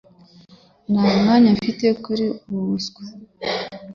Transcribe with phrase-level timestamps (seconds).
[0.97, 3.01] Nta mwanya mfite kuri ubu buswa